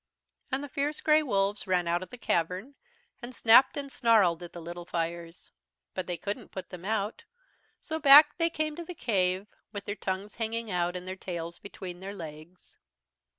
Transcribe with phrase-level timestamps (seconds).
[0.51, 2.73] "And the fierce grey wolves ran out of the cavern,
[3.21, 5.51] and snapped and snarled at the little fires.
[5.93, 7.23] But they couldn't put them out.
[7.81, 11.59] So back they came to the cave, with their tongues hanging out and their tails
[11.59, 12.79] between their legs.